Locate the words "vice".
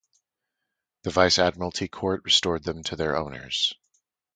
1.11-1.37